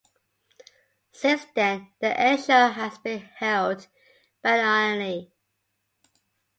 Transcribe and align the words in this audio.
Since 1.11 1.45
then 1.53 1.91
the 1.99 2.07
airshow 2.07 2.73
has 2.73 2.97
been 2.97 3.19
held 3.19 3.85
biannually. 4.43 5.29